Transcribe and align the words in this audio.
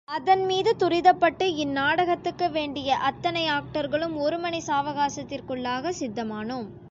அதன்மீது, 0.07 0.71
துரிதப்பட்டு, 0.75 1.45
இந்நாடகத்துக்கு 1.57 2.51
வேண்டிய 2.51 2.97
அத்தனை 3.01 3.43
ஆக்டர்களும் 3.49 4.15
ஒரு 4.17 4.39
மணி 4.39 4.61
சாவகாசத்திற்குள்ளாகச் 4.67 5.99
சித்தமானோம்! 5.99 6.71